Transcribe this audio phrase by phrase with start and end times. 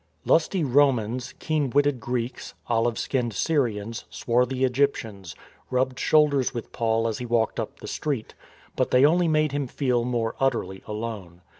[0.25, 5.35] Lusty Romans, keen witted Greeks, olive skinned Syrians, swarthy Egyptians,
[5.69, 8.33] rubbed shoulders with Paul as he walked up the street;
[8.75, 11.41] but they only made him feel more utterly alone.